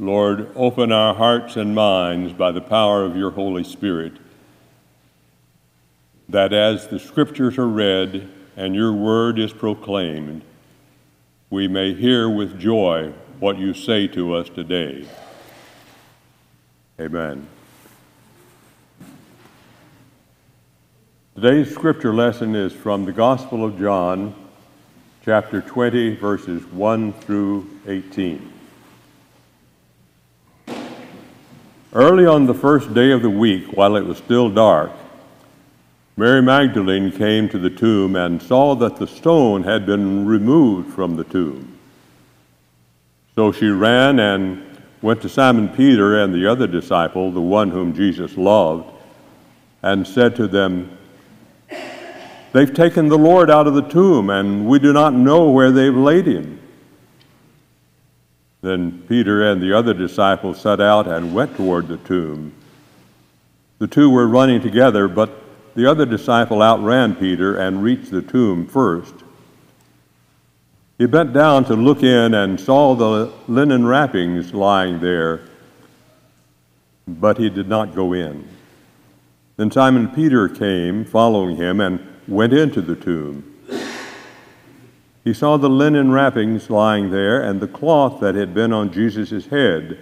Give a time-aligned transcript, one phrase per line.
[0.00, 4.14] Lord, open our hearts and minds by the power of your Holy Spirit,
[6.26, 8.26] that as the scriptures are read
[8.56, 10.40] and your word is proclaimed,
[11.50, 15.06] we may hear with joy what you say to us today.
[16.98, 17.46] Amen.
[21.34, 24.34] Today's scripture lesson is from the Gospel of John,
[25.26, 28.59] chapter 20, verses 1 through 18.
[31.92, 34.92] Early on the first day of the week, while it was still dark,
[36.16, 41.16] Mary Magdalene came to the tomb and saw that the stone had been removed from
[41.16, 41.76] the tomb.
[43.34, 44.64] So she ran and
[45.02, 48.88] went to Simon Peter and the other disciple, the one whom Jesus loved,
[49.82, 50.96] and said to them,
[52.52, 55.92] They've taken the Lord out of the tomb, and we do not know where they've
[55.92, 56.60] laid him.
[58.62, 62.52] Then Peter and the other disciple set out and went toward the tomb.
[63.78, 65.30] The two were running together, but
[65.74, 69.14] the other disciple outran Peter and reached the tomb first.
[70.98, 75.40] He bent down to look in and saw the linen wrappings lying there,
[77.08, 78.46] but he did not go in.
[79.56, 83.59] Then Simon Peter came, following him, and went into the tomb.
[85.30, 89.46] He saw the linen wrappings lying there and the cloth that had been on Jesus'
[89.46, 89.96] head,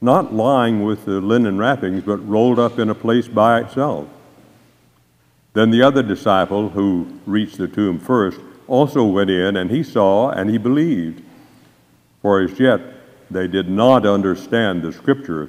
[0.00, 4.06] not lying with the linen wrappings, but rolled up in a place by itself.
[5.54, 10.30] Then the other disciple, who reached the tomb first, also went in, and he saw
[10.30, 11.20] and he believed.
[12.22, 12.80] For as yet
[13.32, 15.48] they did not understand the scripture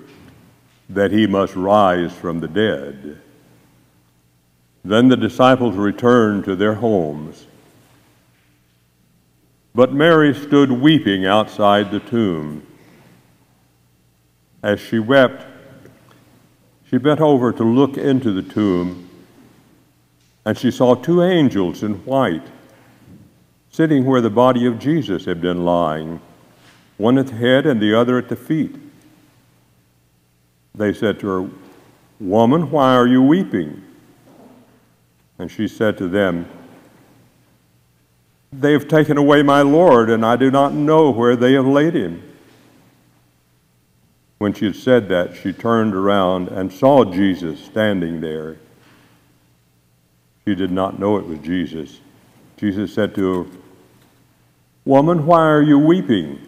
[0.90, 3.22] that he must rise from the dead.
[4.84, 7.46] Then the disciples returned to their homes.
[9.76, 12.66] But Mary stood weeping outside the tomb.
[14.64, 15.46] As she wept,
[16.90, 19.10] she bent over to look into the tomb,
[20.46, 22.48] and she saw two angels in white
[23.72, 26.20] sitting where the body of Jesus had been lying,
[26.98, 28.76] one at the head and the other at the feet.
[30.76, 31.50] They said to her,
[32.20, 33.82] Woman, why are you weeping?
[35.38, 36.50] And she said to them,
[38.52, 41.94] They have taken away my Lord, and I do not know where they have laid
[41.94, 42.24] him.
[44.40, 48.58] When she had said that, she turned around and saw Jesus standing there.
[50.46, 52.00] She did not know it was Jesus.
[52.58, 53.50] Jesus said to her,
[54.86, 56.40] Woman, why are you weeping?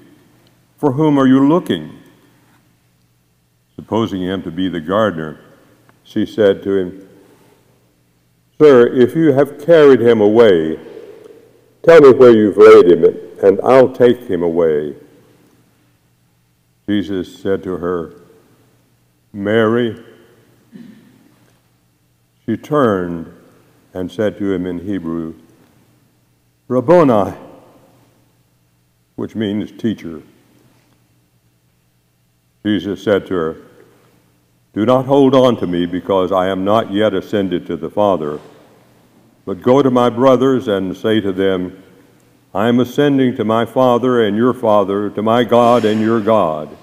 [0.78, 2.00] For whom are you looking?
[3.76, 5.40] Supposing him to be the gardener,
[6.04, 7.10] she said to him,
[8.58, 10.80] Sir, if you have carried him away,
[11.84, 13.04] tell me where you've laid him,
[13.44, 14.96] and I'll take him away.
[16.88, 18.22] Jesus said to her,
[19.34, 20.04] Mary.
[22.46, 23.34] She turned
[23.94, 25.36] and said to him in Hebrew,
[26.68, 27.34] Rabboni,
[29.16, 30.22] which means teacher.
[32.66, 33.58] Jesus said to her,
[34.74, 38.40] Do not hold on to me because I am not yet ascended to the Father,
[39.46, 41.82] but go to my brothers and say to them,
[42.54, 46.76] I am ascending to my Father and your Father, to my God and your God.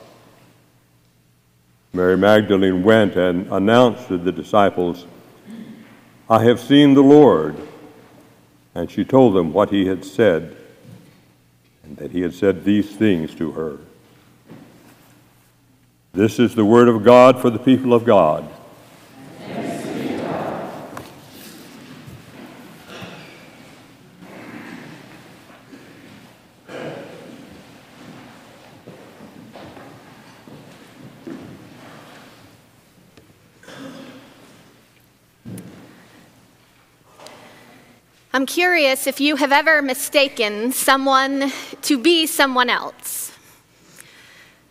[1.92, 5.06] Mary Magdalene went and announced to the disciples,
[6.28, 7.56] I have seen the Lord.
[8.74, 10.56] And she told them what he had said,
[11.82, 13.78] and that he had said these things to her.
[16.12, 18.48] This is the word of God for the people of God.
[38.38, 41.50] I'm curious if you have ever mistaken someone
[41.82, 43.32] to be someone else.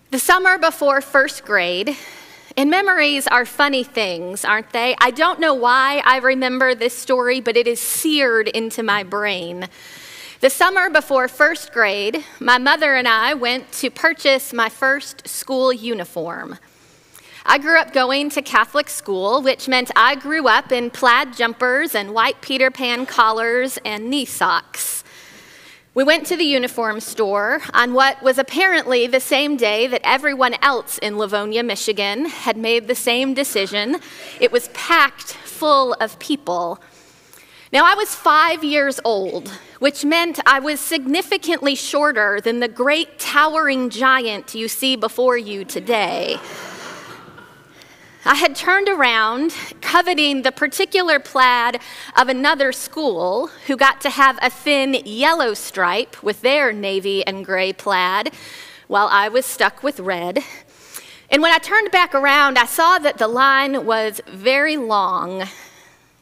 [0.10, 1.98] The summer before first grade,
[2.56, 4.96] and memories are funny things, aren't they?
[5.02, 9.68] I don't know why I remember this story, but it is seared into my brain.
[10.40, 15.74] The summer before first grade, my mother and I went to purchase my first school
[15.74, 16.58] uniform.
[17.50, 21.96] I grew up going to Catholic school, which meant I grew up in plaid jumpers
[21.96, 25.06] and white Peter Pan collars and knee socks.
[25.94, 30.56] We went to the uniform store on what was apparently the same day that everyone
[30.62, 33.96] else in Livonia, Michigan had made the same decision.
[34.42, 36.82] It was packed full of people.
[37.72, 39.48] Now, I was five years old,
[39.80, 45.64] which meant I was significantly shorter than the great towering giant you see before you
[45.64, 46.40] today.
[48.28, 51.80] I had turned around, coveting the particular plaid
[52.18, 57.46] of another school who got to have a thin yellow stripe with their navy and
[57.46, 58.34] gray plaid,
[58.88, 60.44] while I was stuck with red.
[61.32, 65.48] And when I turned back around, I saw that the line was very long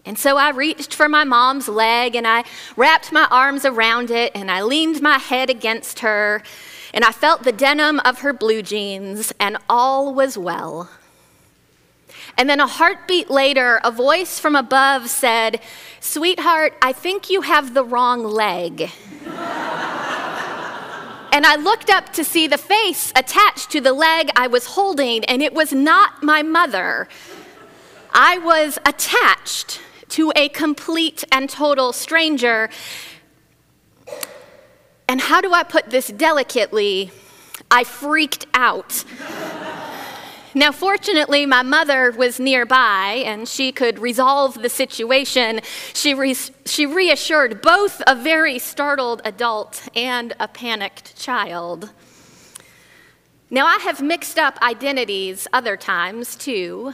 [0.07, 2.43] and so I reached for my mom's leg and I
[2.77, 6.43] wrapped my arms around it and I leaned my head against her
[6.93, 10.91] and I felt the denim of her blue jeans and all was well.
[12.37, 15.61] And then a heartbeat later, a voice from above said,
[16.01, 18.89] Sweetheart, I think you have the wrong leg.
[21.31, 25.23] and I looked up to see the face attached to the leg I was holding,
[25.25, 27.07] and it was not my mother.
[28.13, 29.79] I was attached
[30.09, 32.69] to a complete and total stranger.
[35.07, 37.11] And how do I put this delicately?
[37.71, 39.03] I freaked out.
[40.57, 45.59] Now, fortunately, my mother was nearby and she could resolve the situation.
[45.93, 46.33] She, re-
[46.65, 51.91] she reassured both a very startled adult and a panicked child.
[53.49, 56.93] Now, I have mixed up identities other times too.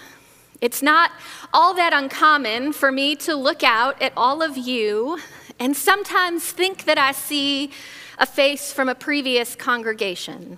[0.59, 1.11] It's not
[1.53, 5.19] all that uncommon for me to look out at all of you
[5.59, 7.69] and sometimes think that I see
[8.17, 10.57] a face from a previous congregation.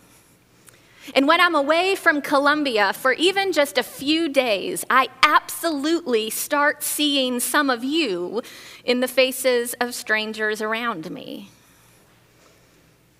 [1.13, 6.81] And when I'm away from Columbia for even just a few days, I absolutely start
[6.81, 8.41] seeing some of you
[8.85, 11.49] in the faces of strangers around me.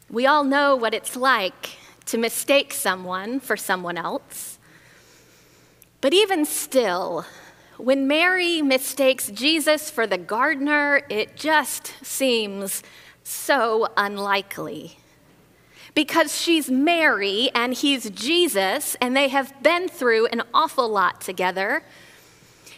[0.10, 1.72] We all know what it's like
[2.06, 4.60] to mistake someone for someone else.
[6.00, 7.26] But even still,
[7.78, 12.84] when Mary mistakes Jesus for the gardener, it just seems
[13.24, 14.98] so unlikely.
[15.96, 21.84] Because she's Mary and he's Jesus, and they have been through an awful lot together.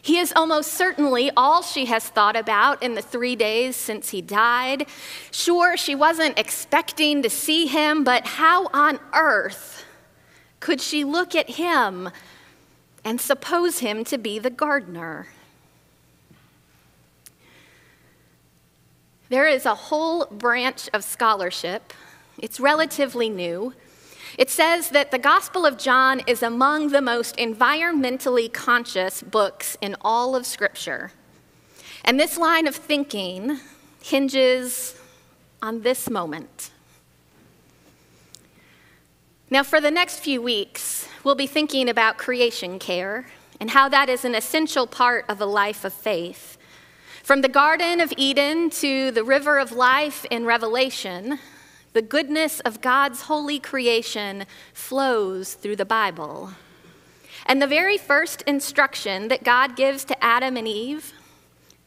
[0.02, 4.22] He is almost certainly all she has thought about in the three days since he
[4.22, 4.86] died.
[5.32, 9.86] Sure, she wasn't expecting to see him, but how on earth
[10.60, 12.10] could she look at him
[13.06, 15.28] and suppose him to be the gardener.
[19.30, 21.94] There is a whole branch of scholarship,
[22.38, 23.74] it's relatively new.
[24.38, 29.96] It says that the Gospel of John is among the most environmentally conscious books in
[30.02, 31.12] all of Scripture.
[32.04, 33.60] And this line of thinking
[34.02, 35.00] hinges
[35.62, 36.72] on this moment.
[39.50, 43.28] Now, for the next few weeks, we'll be thinking about creation care
[43.60, 46.58] and how that is an essential part of a life of faith.
[47.24, 51.40] From the Garden of Eden to the river of life in Revelation,
[51.96, 56.52] the goodness of God's holy creation flows through the Bible.
[57.46, 61.14] And the very first instruction that God gives to Adam and Eve,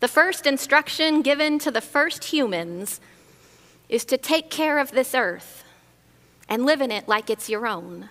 [0.00, 3.02] the first instruction given to the first humans,
[3.90, 5.62] is to take care of this earth
[6.48, 8.08] and live in it like it's your own.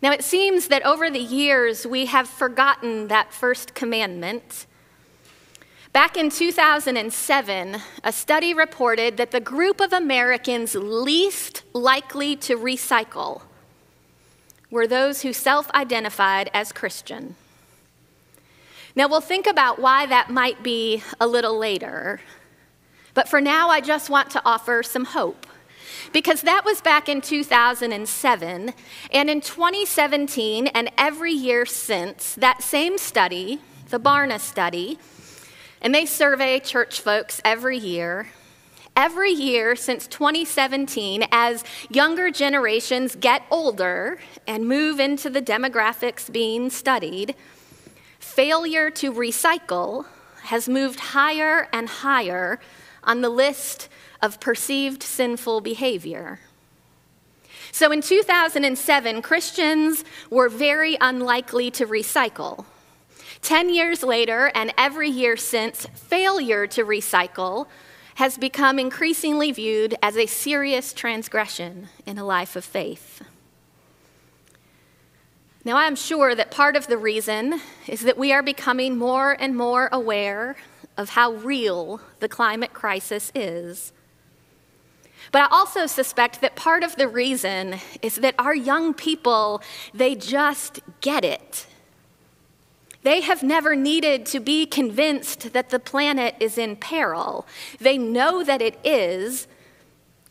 [0.00, 4.64] Now, it seems that over the years we have forgotten that first commandment.
[5.98, 13.42] Back in 2007, a study reported that the group of Americans least likely to recycle
[14.70, 17.34] were those who self identified as Christian.
[18.94, 22.20] Now, we'll think about why that might be a little later,
[23.12, 25.48] but for now, I just want to offer some hope
[26.12, 28.72] because that was back in 2007.
[29.10, 35.00] And in 2017, and every year since, that same study, the Barna study,
[35.80, 38.28] and they survey church folks every year.
[38.96, 46.68] Every year since 2017, as younger generations get older and move into the demographics being
[46.68, 47.36] studied,
[48.18, 50.06] failure to recycle
[50.42, 52.58] has moved higher and higher
[53.04, 53.88] on the list
[54.20, 56.40] of perceived sinful behavior.
[57.70, 62.64] So in 2007, Christians were very unlikely to recycle.
[63.42, 67.66] Ten years later, and every year since, failure to recycle
[68.16, 73.22] has become increasingly viewed as a serious transgression in a life of faith.
[75.64, 79.56] Now, I'm sure that part of the reason is that we are becoming more and
[79.56, 80.56] more aware
[80.96, 83.92] of how real the climate crisis is.
[85.30, 90.14] But I also suspect that part of the reason is that our young people, they
[90.14, 91.66] just get it.
[93.02, 97.46] They have never needed to be convinced that the planet is in peril.
[97.80, 99.46] They know that it is,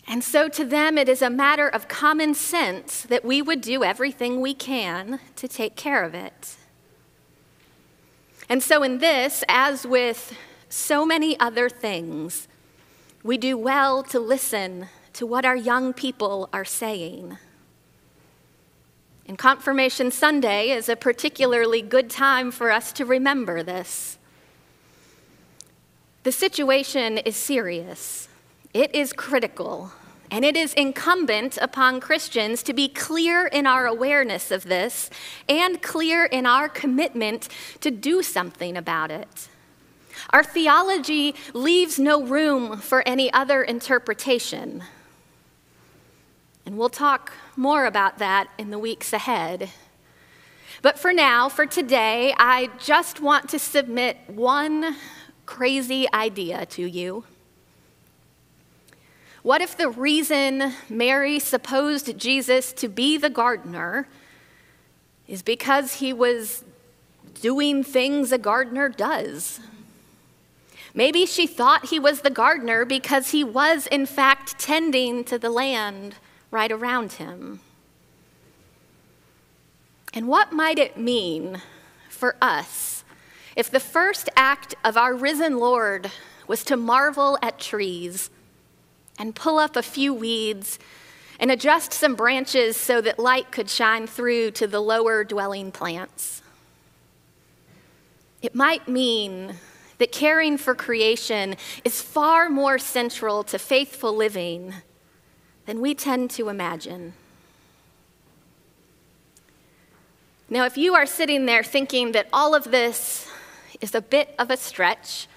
[0.08, 3.84] and so to them it is a matter of common sense that we would do
[3.84, 6.56] everything we can to take care of it.
[8.50, 10.34] And so, in this, as with
[10.70, 12.48] so many other things,
[13.24, 17.38] we do well to listen to what our young people are saying.
[19.28, 24.18] And Confirmation Sunday is a particularly good time for us to remember this.
[26.24, 28.30] The situation is serious,
[28.74, 29.92] it is critical,
[30.32, 35.10] and it is incumbent upon Christians to be clear in our awareness of this
[35.48, 37.50] and clear in our commitment
[37.82, 39.48] to do something about it.
[40.32, 44.84] Our theology leaves no room for any other interpretation.
[46.68, 49.70] And we'll talk more about that in the weeks ahead.
[50.82, 54.98] But for now, for today, I just want to submit one
[55.46, 57.24] crazy idea to you.
[59.44, 64.10] What if the reason Mary supposed Jesus to be the gardener
[65.26, 66.66] is because he was
[67.40, 69.62] doing things a gardener does?
[70.94, 75.50] Maybe she thought he was the gardener because he was, in fact, tending to the
[75.50, 76.16] land
[76.52, 77.60] right around him.
[80.14, 81.62] And what might it mean
[82.10, 83.04] for us
[83.56, 86.12] if the first act of our risen Lord
[86.48, 88.30] was to marvel at trees
[89.20, 90.78] and pull up a few weeds
[91.40, 96.42] and adjust some branches so that light could shine through to the lower dwelling plants?
[98.42, 99.56] It might mean
[99.98, 104.74] that caring for creation is far more central to faithful living
[105.68, 107.14] than we tend to imagine.
[110.50, 113.30] Now, if you are sitting there thinking that all of this
[113.82, 115.28] is a bit of a stretch,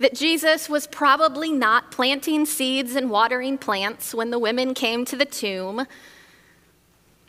[0.00, 5.16] that Jesus was probably not planting seeds and watering plants when the women came to
[5.16, 5.86] the tomb,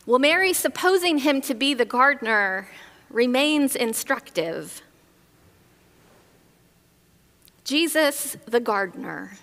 [0.07, 2.67] well, Mary supposing him to be the gardener
[3.11, 4.81] remains instructive.
[7.63, 9.37] Jesus, the gardener,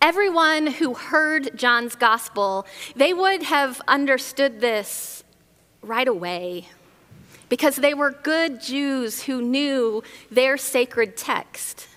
[0.00, 2.66] everyone who heard John's gospel,
[2.96, 5.24] they would have understood this
[5.82, 6.68] right away
[7.48, 11.88] because they were good Jews who knew their sacred text.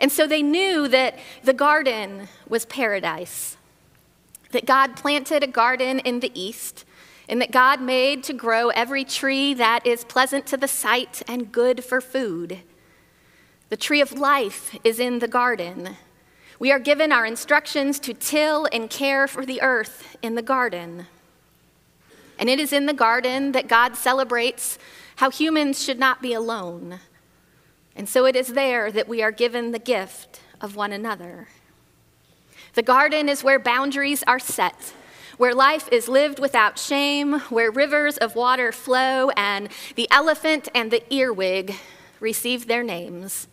[0.00, 3.56] And so they knew that the garden was paradise,
[4.50, 6.84] that God planted a garden in the east,
[7.28, 11.52] and that God made to grow every tree that is pleasant to the sight and
[11.52, 12.60] good for food.
[13.68, 15.96] The tree of life is in the garden.
[16.58, 21.06] We are given our instructions to till and care for the earth in the garden.
[22.38, 24.78] And it is in the garden that God celebrates
[25.16, 27.00] how humans should not be alone.
[27.94, 31.48] And so it is there that we are given the gift of one another.
[32.74, 34.92] The garden is where boundaries are set,
[35.38, 40.90] where life is lived without shame, where rivers of water flow, and the elephant and
[40.90, 41.74] the earwig
[42.20, 43.48] receive their names.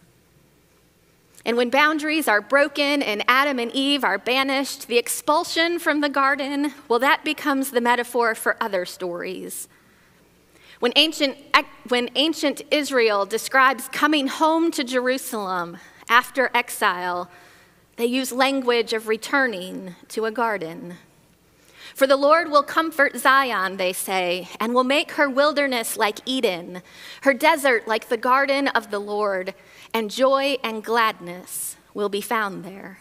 [1.45, 6.09] And when boundaries are broken and Adam and Eve are banished, the expulsion from the
[6.09, 9.67] garden, well, that becomes the metaphor for other stories.
[10.79, 11.37] When ancient,
[11.89, 15.77] when ancient Israel describes coming home to Jerusalem
[16.09, 17.29] after exile,
[17.97, 20.95] they use language of returning to a garden.
[21.95, 26.81] For the Lord will comfort Zion, they say, and will make her wilderness like Eden,
[27.21, 29.53] her desert like the garden of the Lord
[29.93, 32.99] and joy and gladness will be found there.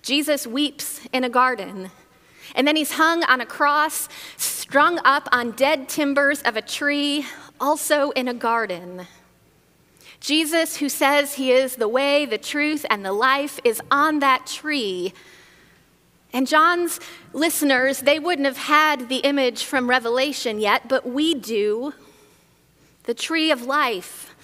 [0.00, 1.90] Jesus weeps in a garden,
[2.54, 7.26] and then he's hung on a cross, strung up on dead timbers of a tree,
[7.60, 9.06] also in a garden.
[10.20, 14.46] Jesus, who says he is the way, the truth, and the life, is on that
[14.46, 15.12] tree.
[16.32, 17.00] And John's
[17.32, 21.94] listeners, they wouldn't have had the image from Revelation yet, but we do.
[23.04, 24.34] The tree of life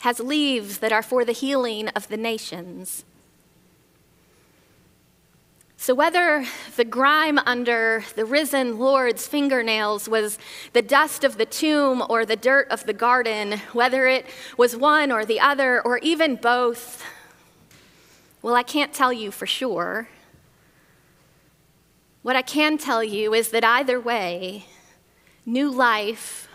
[0.00, 3.04] has leaves that are for the healing of the nations.
[5.78, 6.44] So, whether
[6.76, 10.38] the grime under the risen Lord's fingernails was
[10.74, 14.26] the dust of the tomb or the dirt of the garden, whether it
[14.58, 17.02] was one or the other or even both,
[18.42, 20.08] well, I can't tell you for sure.
[22.22, 24.66] What I can tell you is that either way,
[25.46, 26.48] new life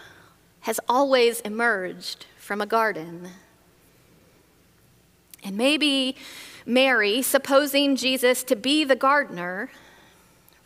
[0.62, 3.30] has always emerged from a garden.
[5.44, 6.16] And maybe
[6.68, 9.72] Mary, supposing Jesus to be the gardener,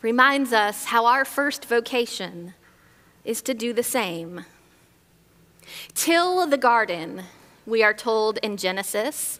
[0.02, 2.52] reminds us how our first vocation
[3.24, 4.44] is to do the same.
[5.94, 7.22] Till the garden,
[7.64, 9.39] we are told in Genesis.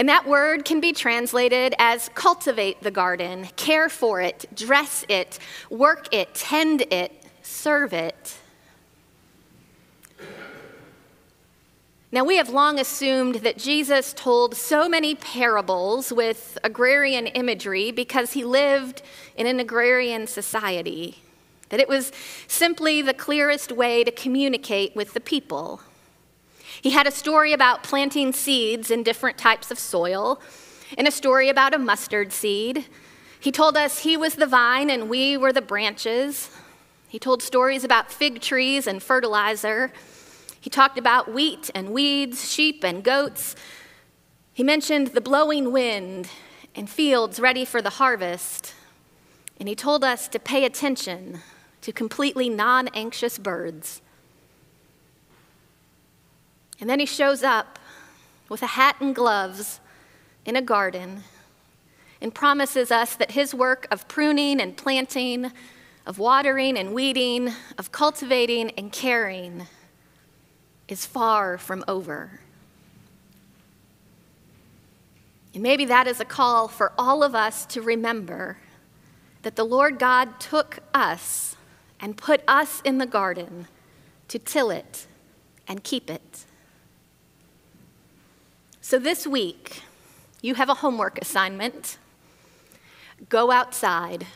[0.00, 5.38] And that word can be translated as cultivate the garden, care for it, dress it,
[5.68, 8.38] work it, tend it, serve it.
[12.10, 18.32] Now, we have long assumed that Jesus told so many parables with agrarian imagery because
[18.32, 19.02] he lived
[19.36, 21.18] in an agrarian society,
[21.68, 22.10] that it was
[22.48, 25.82] simply the clearest way to communicate with the people.
[26.82, 30.40] He had a story about planting seeds in different types of soil,
[30.96, 32.86] and a story about a mustard seed.
[33.38, 36.50] He told us he was the vine and we were the branches.
[37.08, 39.92] He told stories about fig trees and fertilizer.
[40.60, 43.56] He talked about wheat and weeds, sheep and goats.
[44.52, 46.28] He mentioned the blowing wind
[46.74, 48.74] and fields ready for the harvest.
[49.58, 51.40] And he told us to pay attention
[51.82, 54.02] to completely non anxious birds.
[56.80, 57.78] And then he shows up
[58.48, 59.80] with a hat and gloves
[60.44, 61.22] in a garden
[62.20, 65.52] and promises us that his work of pruning and planting,
[66.06, 69.66] of watering and weeding, of cultivating and caring
[70.88, 72.40] is far from over.
[75.54, 78.58] And maybe that is a call for all of us to remember
[79.42, 81.56] that the Lord God took us
[81.98, 83.66] and put us in the garden
[84.28, 85.06] to till it
[85.66, 86.44] and keep it.
[88.80, 89.82] So this week,
[90.42, 91.98] you have a homework assignment.
[93.28, 94.26] Go outside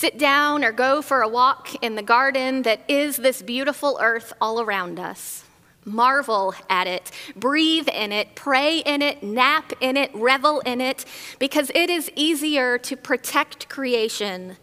[0.00, 4.32] Sit down or go for a walk in the garden that is this beautiful earth
[4.40, 5.44] all around us.
[5.84, 11.04] Marvel at it, breathe in it, pray in it, nap in it, revel in it,
[11.38, 14.56] because it is easier to protect creation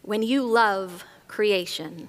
[0.00, 2.08] when you love creation.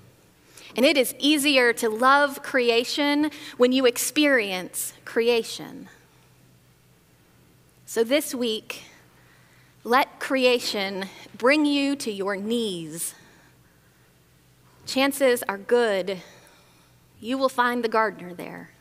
[0.75, 5.89] And it is easier to love creation when you experience creation.
[7.85, 8.83] So this week,
[9.83, 11.05] let creation
[11.37, 13.15] bring you to your knees.
[14.85, 16.21] Chances are good
[17.21, 18.71] you will find the gardener there.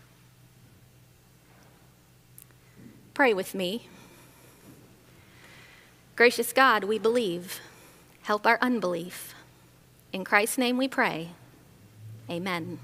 [3.12, 3.86] Pray with me.
[6.16, 7.60] Gracious God, we believe.
[8.22, 9.34] Help our unbelief.
[10.12, 11.30] In Christ's name we pray.
[12.30, 12.78] Amen.